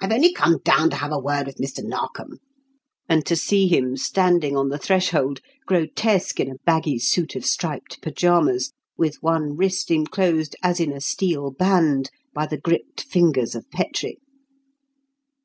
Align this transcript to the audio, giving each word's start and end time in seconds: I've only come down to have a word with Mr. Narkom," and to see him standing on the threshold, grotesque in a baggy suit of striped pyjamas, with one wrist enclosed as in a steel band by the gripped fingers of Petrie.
I've 0.00 0.12
only 0.12 0.32
come 0.32 0.58
down 0.64 0.90
to 0.90 0.96
have 0.98 1.10
a 1.10 1.18
word 1.18 1.48
with 1.48 1.56
Mr. 1.56 1.82
Narkom," 1.82 2.38
and 3.08 3.26
to 3.26 3.34
see 3.34 3.66
him 3.66 3.96
standing 3.96 4.56
on 4.56 4.68
the 4.68 4.78
threshold, 4.78 5.40
grotesque 5.66 6.38
in 6.38 6.48
a 6.48 6.54
baggy 6.64 7.00
suit 7.00 7.34
of 7.34 7.44
striped 7.44 8.00
pyjamas, 8.00 8.72
with 8.96 9.16
one 9.24 9.56
wrist 9.56 9.90
enclosed 9.90 10.54
as 10.62 10.78
in 10.78 10.92
a 10.92 11.00
steel 11.00 11.50
band 11.50 12.10
by 12.32 12.46
the 12.46 12.58
gripped 12.60 13.00
fingers 13.02 13.56
of 13.56 13.68
Petrie. 13.72 14.20